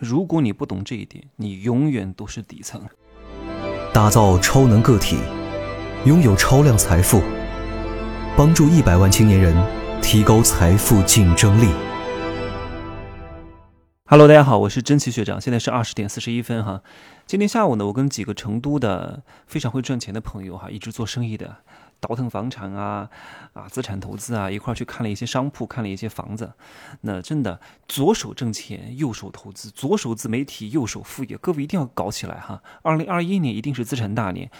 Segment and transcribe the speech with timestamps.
[0.00, 2.80] 如果你不懂这一点，你永远都是底层。
[3.92, 5.16] 打造超能个体，
[6.04, 7.20] 拥有超量财富，
[8.36, 9.56] 帮助一百万青年人
[10.00, 11.72] 提高财富竞争力。
[14.04, 16.80] Hello，大家好，我是真奇学长，现在是二十点四十一分哈。
[17.28, 21.58] 今天下午呢，我跟几个成都的非常会赚钱的朋友哈，一直做生意的，
[22.00, 23.10] 倒腾房产啊
[23.52, 26.54] 啊，资产投资啊，一块儿去看了一些商铺，看了一些房子。
[27.02, 32.62] 那真的左手挣钱，右手投资，左手自媒体，右手副业，各位一定要搞起来哈。
[32.80, 34.50] 二零二一年一定是资产大年，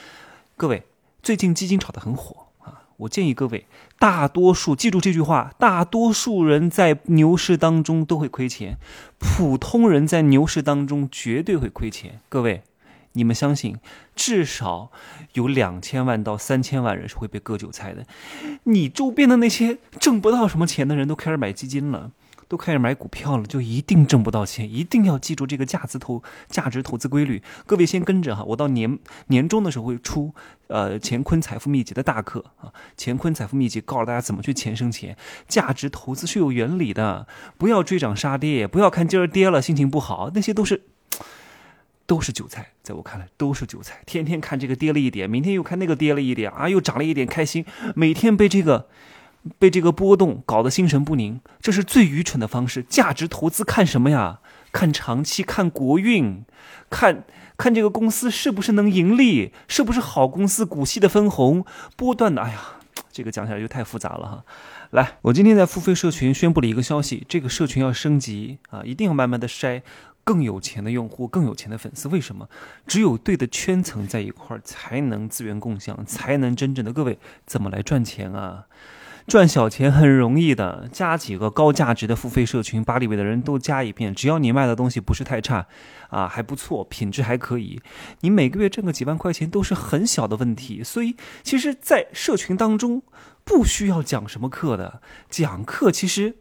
[0.54, 0.84] 各位
[1.22, 2.47] 最近基金炒得很火。
[2.98, 3.66] 我建议各位，
[3.98, 8.76] 大多数记住这句话：大多数人在牛市当中都会亏钱，
[9.18, 12.20] 普通人在牛市当中绝对会亏钱。
[12.28, 12.62] 各位，
[13.12, 13.76] 你们相信，
[14.16, 14.90] 至少
[15.34, 18.04] 有两千万到三千万人是会被割韭菜的。
[18.64, 22.10] 你周边的那些挣不到什么钱的人都开始买基金了。
[22.48, 27.42] 都开始买股票了，就一定挣不到钱，一定要记住这个价值投价值投资规律。
[27.66, 30.34] 各位先跟着哈，我到年年终的时候会出
[30.68, 35.14] 呃乾坤财富秘籍的大课啊，乾坤财富秘籍告诉大家怎么去钱生钱。
[35.46, 37.26] 价值投资是有原理的，
[37.58, 40.82] 不要追涨杀跌，不要看今儿跌了心情不好，那些都是
[42.06, 44.00] 都是韭菜，在我看来都是韭菜。
[44.06, 48.88] 天天看这个跌了一点，明天又看那个跌了一点啊，又涨了一点，开心，每天被这个。
[49.58, 52.82] 被这个波动搞得心神不宁，这是最愚蠢的方式。
[52.82, 54.40] 价值投资看什么呀？
[54.70, 56.44] 看长期，看国运，
[56.90, 57.24] 看
[57.56, 61.64] 看这个公司是不是能盈利，是不是好公司，股息的分红，
[61.96, 62.42] 波段的。
[62.42, 62.60] 哎呀，
[63.10, 64.44] 这个讲起来就太复杂了哈。
[64.90, 69.80] 来，我今天在付费社群宣布了一个消息，这个社群要升级啊，一定要慢慢的筛
[70.22, 72.08] 更有钱的用户，更有钱的粉丝。
[72.08, 72.48] 为什么？
[72.86, 78.66] 只有对的圈层在一块儿，才能资源共享，才能真正的各位怎么来赚钱啊？
[79.28, 84.14] 赚小钱很容易的，加几个高价值的付费社群，把里面的人都加一遍。
[84.14, 85.66] 只要你卖的东西不是太差，
[86.08, 87.78] 啊，还不错，品质还可以，
[88.20, 90.82] 你每个月挣个几万块钱都是很小的问题。
[90.82, 93.02] 所以，其实，在社群当中，
[93.44, 96.36] 不需要讲什么课的，讲课其实。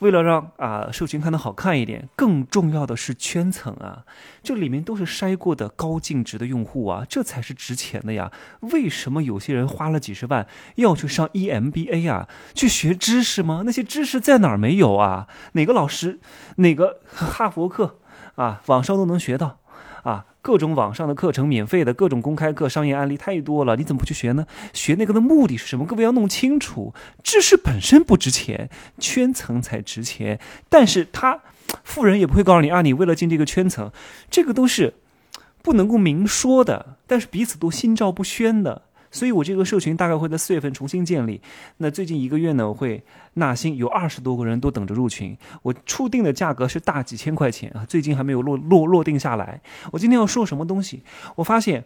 [0.00, 4.04] 为了让啊社群看得好看一点，更重要的是圈层啊，
[4.42, 8.30] 这里面都是筛过的高净值的用户啊，这才是值钱的呀。
[8.60, 13.62] 为什么有些人花了几十万要去上 EMBA 啊，去学知识吗？
[13.66, 15.26] 那些知识在哪儿没有啊？
[15.52, 16.20] 哪个老师，
[16.56, 17.98] 哪个哈佛课
[18.36, 19.58] 啊，网上都能学到。
[20.04, 24.46] 啊，各种网上的课程，免费的各种公开课，商业案例太多了，你怎么不去学呢？
[24.72, 25.84] 学那个的目的是什么？
[25.84, 30.40] 各位要弄清楚，知识本身不值钱，圈层才值钱。
[30.70, 31.40] 但是他
[31.84, 33.92] 富人也不会告诉你啊，你为了进这个圈层，
[34.30, 34.94] 这个都是
[35.60, 38.84] 不能够明说的，但是彼此都心照不宣的。
[39.10, 41.40] 所以，我这个社群大概会在四月份重新建立。
[41.78, 43.02] 那最近一个月呢，我会
[43.34, 45.36] 纳新，有二十多个人都等着入群。
[45.62, 49.60] 我初定的价格是大几千块钱啊，最近还没有落落落定下来。
[49.92, 51.02] 我今天要说什么东西？
[51.36, 51.84] 我发现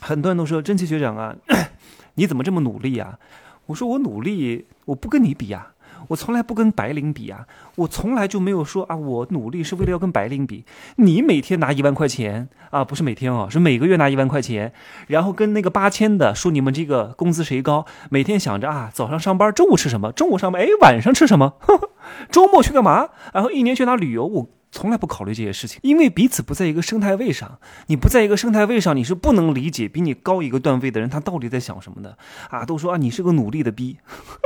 [0.00, 1.34] 很多人都说：“真奇学长啊，
[2.14, 3.18] 你怎么这么努力啊？”
[3.66, 5.72] 我说：“我努力，我不跟你比呀。”
[6.08, 7.46] 我从来不跟白领比啊，
[7.76, 10.64] 我从来就没有说啊，我努力是为了要跟白领比。
[10.96, 14.72] 你每天拿一万块钱啊，不是每天哦，是每个月拿一万块钱，
[15.08, 21.54] 然后跟那个八千的说你们这个工资谁高，每天想着啊，早上上班，中午吃什么，中午上班，哎，晚上吃什么，
[22.30, 32.18] 周末去干嘛，然后一年去哪旅游，我从来不考虑这些事情，因为彼此不在一个生态位上，你不在一个生态位上，你是不能理解比你高一个段位的人他到底在想什么的
[32.50, 33.96] 啊，都说啊，你是个努力的逼，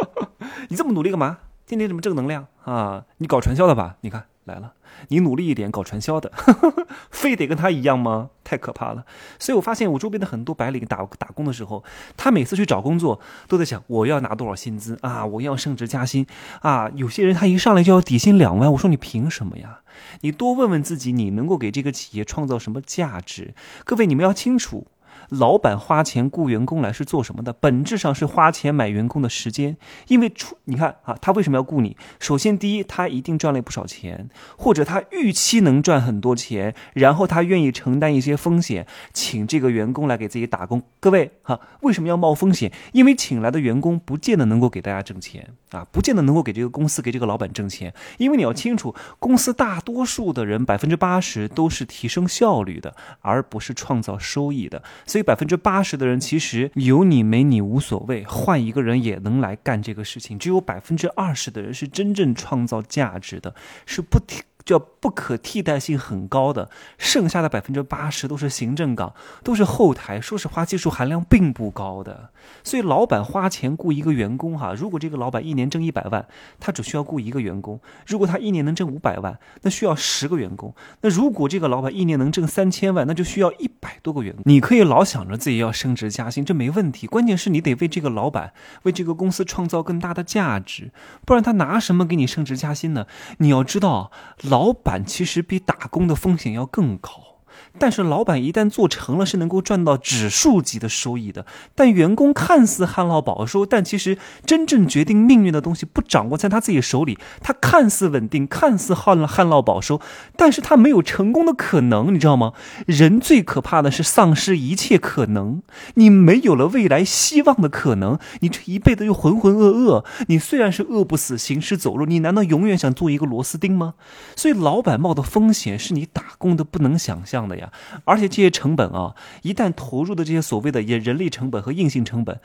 [0.69, 1.39] 你这么努力干嘛？
[1.71, 3.05] 天天这么正能量啊！
[3.19, 3.97] 你搞传销的吧？
[4.01, 4.73] 你看来了，
[5.07, 6.33] 你努力一点搞传销的，
[7.13, 8.31] 非得跟他一样吗？
[8.43, 9.05] 太可怕了！
[9.39, 11.85] 所以我发现我周边的很多白领打打工的时候，
[12.17, 16.27] 他每次去找工作都在想我要拿多少薪资啊，我要升职加薪
[16.63, 16.91] 啊。
[16.97, 19.83] 有些人他一上来就要底薪两万，我说你凭什么呀？
[20.23, 23.55] 你多问问自己，你能够给这个企业创造什么价值？
[23.85, 24.89] 各位你们要清楚。
[25.31, 27.53] 老板花钱雇员工来是做什么的？
[27.53, 29.77] 本质上是花钱买员工的时间。
[30.09, 31.97] 因为出你看啊，他为什么要雇你？
[32.19, 40.83] 首先，第一，他一定赚了不少钱，或者他预期能赚很多钱，然后他愿意承担一些风险，请这个员工来给自己打工。
[40.99, 42.73] 各位哈，为什么要冒风险？
[42.93, 47.95] 因为请来的员工不见得能够给大家挣钱啊，不见得能够给这个公司、给这个老板挣钱。
[48.19, 54.83] 因为你要清楚，公司大多数的人百分之八十都是提升效率的，而不是创造收益的。
[55.07, 60.39] 所以百分之八十的人其实有你没你无所谓，换一个人也能来干这个事情。
[60.39, 63.55] 只有百分之二十的人是真正创造价值的，
[63.87, 64.43] 是不停。
[64.71, 69.13] 叫不可替代性很高的，剩下的百分之八十都是行政岗，
[69.43, 72.31] 都是后台，说实话技术含量并不高的。
[72.63, 76.25] 所以老板花钱雇一个员工哈，如果这个老板一年挣一百万，
[76.61, 80.73] 他只需要雇一个员工；如果他一年能挣五百万，那需要十个员工。
[81.01, 84.43] 那如果这个老板一年能挣三千万，那就需要一百多个员工。
[84.47, 88.53] 你可以老想着自己要升职加薪，这没问题，关键是你得为这个老板、
[88.85, 90.93] 为这个公司创造更大的价值，
[91.27, 93.07] 不然他拿什么给你升职加薪呢？
[93.39, 94.13] 你要知道，
[94.43, 97.30] 老老板其实比打工的风险要更高。
[97.79, 101.47] 但是老板一旦做成了，是能够赚到指数级的收益的。
[101.75, 107.19] 但员工看似旱涝保收，但其实真正决定命运的东西不掌握在他自己手里。
[107.41, 110.01] 他看似稳定，看似旱旱涝保收，
[110.37, 112.53] 但是他没有成功的可能，你知道吗？
[112.87, 115.63] 人最可怕的是丧失一切可能。
[115.95, 120.05] 你没有了未来希望的可能，你这一辈子又浑浑噩噩。
[120.29, 123.95] 你虽然是饿不死，行尸走肉，你难道永远想做一个螺丝钉吗？
[124.37, 127.70] 所以老板冒的风险是你打工的不能想象的呀。
[128.05, 132.41] 而且这些成本啊，一旦投入的这些所谓的也人力成本和硬性成本，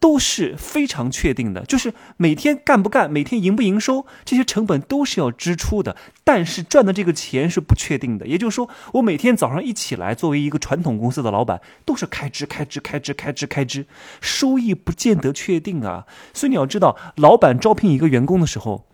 [0.00, 1.64] 都是非常确定的。
[1.64, 5.96] 就是每天干不干，每天营不营收，这些成本都是要支出的。
[6.24, 8.26] 但是赚的这个钱是不确定的。
[8.26, 13.86] 也就是说，我每天早上一起来，作为一个传统公司的老板，都是开支、开支、开支、开支、开支，
[14.20, 16.06] 收益不见得确定啊。
[16.32, 18.86] 所以你要知道，老板招聘一个员工的时候，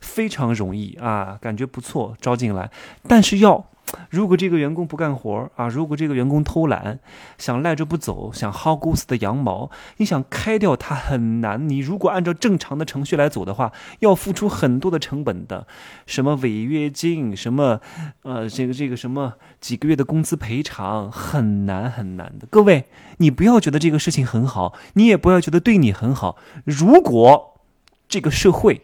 [0.00, 2.70] 非常容易啊，感觉不错，招进来，
[3.06, 3.66] 但是要。
[4.10, 7.00] 如果这个员工不干活啊，如果这个员工偷懒，
[7.38, 11.68] 想赖着不走，想薅公司的羊毛，你想开掉他很难。
[11.68, 15.66] 你如果按照正常的程序来走的话，要付出很多的成本的，
[16.06, 17.80] 什么违约金，什么，
[18.22, 22.46] 呃，这个这个什么几个月的工资赔偿，很难很难的。
[22.48, 22.84] 各位，
[23.16, 26.36] 你不要觉得这个事情很好，你也不要觉得对你很好。
[26.62, 27.60] 如果
[28.08, 28.82] 这个社会。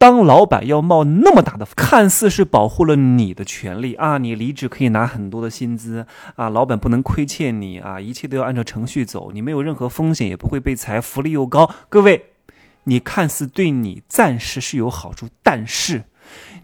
[0.00, 6.06] 当老板要冒那么大的，看似是保护了你的权利啊，你离职可以拿很多的薪资
[6.36, 11.70] 啊，老板不能亏欠你啊，一切都要按照程序走，你没有任何风险，也不会被裁，福利又高。
[11.90, 12.30] 各位，
[12.84, 16.04] 你看似对你暂时是有好处，但是。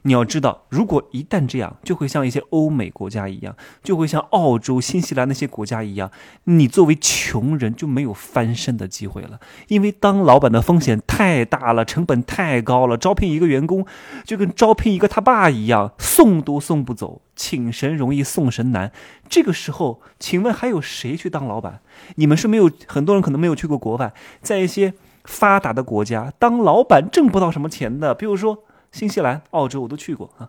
[0.03, 6.11] 你要知道，如果一旦这样，就会像一些欧美国家一样，就会像澳洲、新西兰那些国家一样，
[6.45, 9.41] 你作为穷人就没有翻身的机会了。
[9.69, 13.85] 因为当老板的风险太大了，成本太高了，招聘一个员工
[14.25, 18.93] 就跟招聘一个他爸一样，送都送不走，请神容易送神难。
[19.29, 21.81] 这个时候，请问还有谁去当老板？
[22.15, 24.95] 你们是没有很多人可能没有去过国外，在一些
[25.25, 28.63] 发达的国家当老板挣不到什么钱的，比如说。
[28.93, 30.49] 新西兰、澳洲我都去过啊，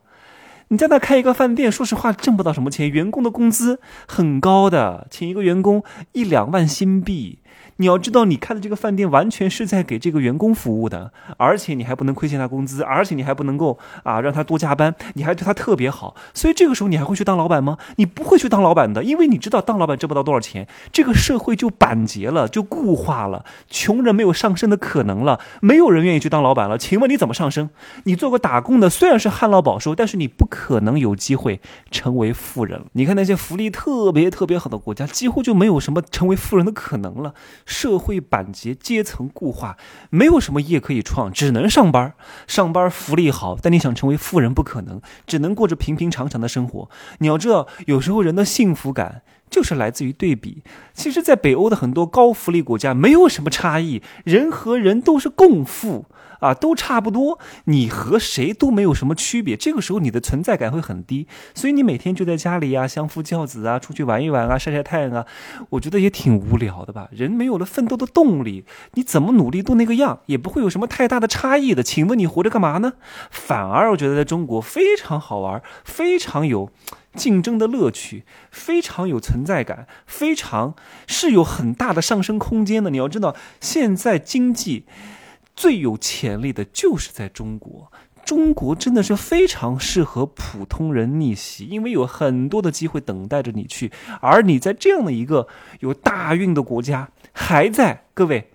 [0.69, 7.39] 你在那开一个饭店，说实话挣不到什么钱，员工的工资很高的，请一个员工一两万新币。
[7.77, 16.15] 你要知道，你开的这个饭店完全是在给这个员工服务的，而且你还不能亏欠他工资，而且你还不能够啊让他多加班，你还对他特别好。
[16.33, 17.77] 所以这个时候你还会去当老板吗？
[17.97, 26.77] 你不会去当老板的，因为你知道当老板挣不到多少钱，这个社会就板结了，就固化了，穷人没有上升的可能了，没有人愿意去当老板了。
[26.77, 27.69] 请问你怎么上升？
[28.06, 32.81] 你做个打工的，虽然是旱涝保收，但是你不可能有机会成为富人。
[32.94, 37.33] 你看那些福利特别特别好的国家，几乎就没有什么成为富人的可能了。
[37.67, 39.77] 社会板结，阶层固化，
[40.09, 42.15] 没有什么业可以创，只能上班。
[42.47, 46.89] 上班福利好，但你想成为富人不可能，只能过着平平常常的生活。
[47.19, 50.63] 你要知道，有时候人的幸福感就是来自于对比。
[50.94, 56.05] 其实，在北欧的很多高福利国家，没有什么差异，人和人都是共富。
[56.39, 59.57] 啊，都差不多，你和谁都没有什么区别。
[59.57, 65.25] 这个时候你的存在感会很低，所以你每天就在家里呀，相夫教子啊，出去玩一玩啊，晒晒太阳啊，
[65.72, 67.07] 我觉得也挺无聊的吧。
[67.10, 71.81] 人没有了奋斗的动力，你怎么努力都那个样，也不会有什么太大的差异的。
[71.81, 72.93] 请问你活着干嘛呢？
[73.31, 76.69] 反而我觉得在中国非常好玩，非常有
[77.17, 80.75] 竞争的乐趣，非常有存在感，非常
[81.07, 82.89] 是有很大的上升空间的。
[82.91, 84.86] 你要知道，现在经济。
[85.59, 87.91] 最有潜力的就是在中国，
[88.24, 93.91] 中国真的是非常适合普通人逆袭，因为有很多的机会等待着你去。
[94.21, 95.47] 而你在这样的一个
[95.79, 98.51] 有大运的国家，还在各位，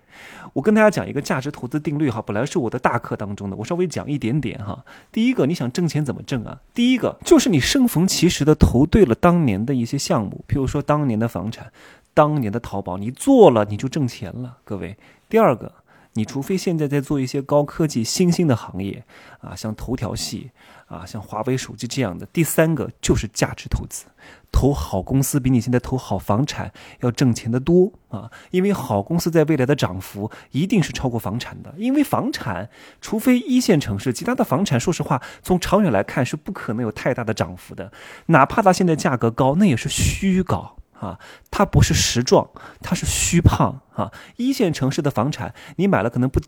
[0.53, 4.85] 我跟大家讲一个价值投资定律哈，本来是我的大课当中的，我稍微讲一点点哈。
[5.11, 6.61] 第一个，你想挣钱怎么挣啊？
[6.73, 11.71] 第一个就是你生逢其时的投对了当年的一些项目，譬如说当年的房产，
[12.13, 14.97] 当年的淘宝，你做了你就挣钱了，各位。
[15.27, 15.73] 第二个。
[16.15, 19.03] 你除非现在在做一些高科技新兴的行业，
[19.41, 20.51] 啊，像头条系，
[20.85, 22.23] 啊，像华为手机这样的。
[22.27, 24.05] 第三个就是价值投资，
[24.53, 28.31] 投好公司比你现在投好房产要挣钱的多啊！
[28.51, 32.69] 因为好公司在未来的涨幅一定是超过房产的，因为房产
[33.01, 37.91] 除非一线城市，其他的房产说实话从长远来看是不可能有太大的涨幅的，
[38.27, 41.19] 哪怕它现在价格高，那也是虚高啊，
[41.51, 42.49] 它不是实状，
[42.81, 44.11] 它是虚胖啊！
[44.37, 46.39] 一线城市的房产你买了可能不，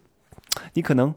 [0.74, 1.16] 你可能。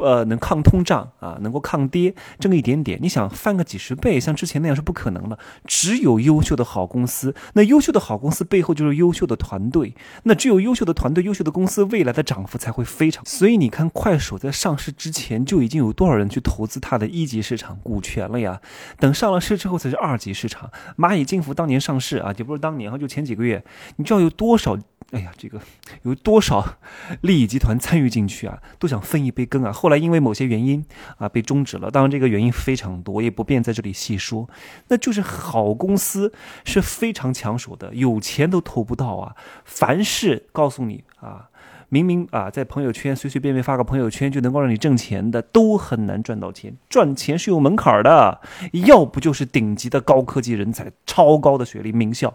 [0.00, 2.98] 呃，能抗通胀啊，能够抗跌，挣一点点。
[3.02, 5.38] 你想翻个几十倍，像之前那样是不可能的。
[5.66, 9.94] 只有优秀的好公司，那优秀的好公司背后就是优秀的团队。
[10.24, 13.24] 那只有优秀的团队、优秀的公司，未来的涨幅才会非常。
[13.24, 18.60] 所以你看，快手在上市之前就已经有多少人去投资它的一级市场股权了呀？
[18.98, 20.70] 等上了市之后才是二级市场。
[20.96, 23.62] 蚂蚁金服当年上市啊，也不是当年哈，就前几个月，
[23.96, 24.76] 你知道有多少？
[25.10, 25.60] 哎呀，这个
[26.02, 26.78] 有多少
[27.22, 28.62] 利益集团参与进去啊？
[28.78, 29.72] 都想分一杯羹啊！
[29.72, 30.84] 后来因为某些原因
[31.18, 31.90] 啊，被终止了。
[31.90, 34.48] 当然，这个原因非常多，也不便在这里细说。
[34.88, 36.32] 那就是好公司
[36.64, 39.34] 是非常抢手的，有钱都投不到啊！
[39.64, 41.49] 凡是告诉你啊。
[41.92, 46.72] 明明啊，在朋友圈随随便便发个朋友圈就能够让你挣钱的，都很难赚到钱。
[46.88, 48.40] 赚钱是有门槛的，
[48.86, 52.32] 要不就是顶级的高科技人才、超高的学历、名校，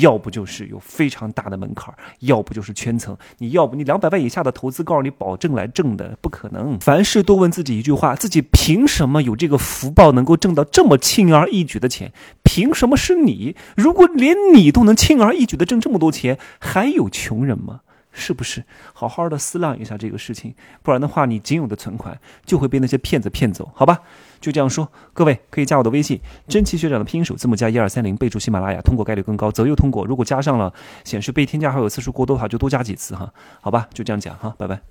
[0.00, 3.16] 要不就是有非常大的门槛，要不就是圈层。
[3.38, 6.78] 你要不你两百万以下的投资，告诉你保证来挣的，不可能。
[6.80, 12.12] 凡事多问自己一句话：自己凭什么有这个福报，能够挣到这么轻而易举的钱？
[12.42, 13.56] 凭什么是你？
[13.74, 17.80] 如果连你都能轻而易举的挣这么多钱，还有穷人吗？
[18.12, 20.54] 是不是好好的思量一下这个事情？
[20.82, 24.00] 不然的话，你仅有的存款就会被那些骗子骗走，好吧？
[24.40, 30.04] 就这样说，各位可以加我的微信，真奇学长的拼音首字母加一二三零，备注喜马拉雅，通过概率更高，择优通过。
[30.04, 30.72] 如果加上了
[31.04, 33.88] 显示被添加好友次数过多的话，就多加几次哈，好吧？
[33.94, 34.82] 就这样讲哈，拜拜。